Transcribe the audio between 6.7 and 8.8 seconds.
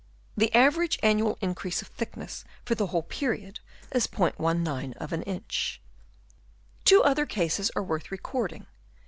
Two other cases are worth recording.